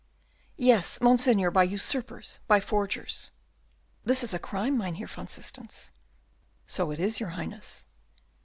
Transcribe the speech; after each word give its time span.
"Yes, 0.57 0.99
Monseigneur, 0.99 1.51
by 1.51 1.61
usurpers, 1.63 2.39
by 2.47 2.59
forgers." 2.59 3.29
"This 4.03 4.23
is 4.23 4.33
a 4.33 4.39
crime, 4.39 4.75
Mynheer 4.75 5.05
van 5.05 5.27
Systens." 5.27 5.91
"So 6.65 6.89
it 6.89 6.99
is, 6.99 7.19
your 7.19 7.29
Highness." 7.29 7.85